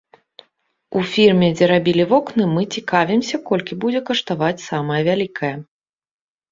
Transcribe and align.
У 0.99 1.03
фірме, 1.15 1.49
дзе 1.59 1.65
рабілі 1.73 2.07
вокны, 2.13 2.43
мы 2.55 2.61
цікавімся, 2.79 3.35
колькі 3.51 3.73
будзе 3.85 4.05
каштаваць 4.09 4.65
самая 4.69 5.01
вялікае. 5.11 5.55